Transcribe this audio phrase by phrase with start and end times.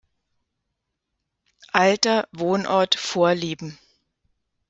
[1.75, 3.77] Alter, Wohnort, Vorlieben.